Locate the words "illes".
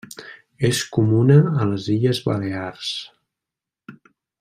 1.97-2.23